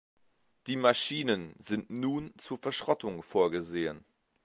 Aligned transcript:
Die 0.65 0.77
Maschinen 0.77 1.53
sind 1.59 1.91
nun 1.91 2.33
zur 2.39 2.57
Verschrottung 2.57 3.21
vorgesehen. 3.21 4.03